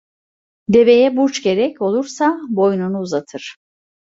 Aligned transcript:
Deveye 0.69 1.17
burç 1.17 1.43
gerek 1.43 1.81
olursa 1.81 2.41
boynunu 2.49 2.99
uzatır. 2.99 3.55